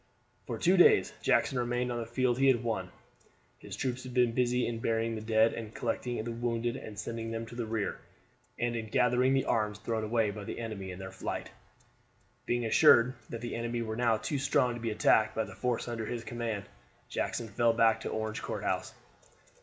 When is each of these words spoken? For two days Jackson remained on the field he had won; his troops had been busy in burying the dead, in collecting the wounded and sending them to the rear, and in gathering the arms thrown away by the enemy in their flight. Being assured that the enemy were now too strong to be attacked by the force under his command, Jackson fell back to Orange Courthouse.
For 0.47 0.57
two 0.57 0.77
days 0.77 1.13
Jackson 1.21 1.59
remained 1.59 1.91
on 1.91 1.99
the 1.99 2.07
field 2.07 2.39
he 2.39 2.47
had 2.47 2.63
won; 2.63 2.89
his 3.59 3.75
troops 3.75 4.01
had 4.01 4.15
been 4.15 4.31
busy 4.31 4.65
in 4.65 4.79
burying 4.79 5.13
the 5.13 5.21
dead, 5.21 5.53
in 5.53 5.69
collecting 5.69 6.23
the 6.23 6.31
wounded 6.31 6.75
and 6.75 6.97
sending 6.97 7.29
them 7.29 7.45
to 7.45 7.53
the 7.53 7.67
rear, 7.67 7.99
and 8.57 8.75
in 8.75 8.87
gathering 8.89 9.35
the 9.35 9.45
arms 9.45 9.77
thrown 9.77 10.03
away 10.03 10.31
by 10.31 10.43
the 10.43 10.57
enemy 10.57 10.89
in 10.89 10.97
their 10.97 11.11
flight. 11.11 11.51
Being 12.47 12.65
assured 12.65 13.13
that 13.29 13.41
the 13.41 13.53
enemy 13.55 13.83
were 13.83 13.95
now 13.95 14.17
too 14.17 14.39
strong 14.39 14.73
to 14.73 14.79
be 14.81 14.89
attacked 14.89 15.35
by 15.35 15.43
the 15.43 15.53
force 15.53 15.87
under 15.87 16.07
his 16.07 16.23
command, 16.23 16.63
Jackson 17.07 17.47
fell 17.47 17.73
back 17.73 17.99
to 18.01 18.09
Orange 18.09 18.41
Courthouse. 18.41 18.95